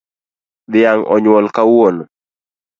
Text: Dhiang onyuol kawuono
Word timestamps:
Dhiang 0.71 1.01
onyuol 1.15 1.45
kawuono 1.55 2.03